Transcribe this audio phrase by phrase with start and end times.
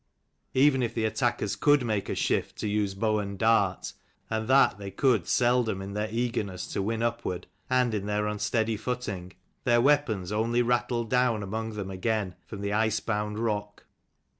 [0.55, 3.93] Even if the attackers could make a shift to use bow and dart,
[4.31, 8.39] and that they could seldom in their eagerness to win upward, and in their un
[8.39, 9.33] steady footing,
[9.63, 13.85] their weapons only rattled down among them again from the icebound rock.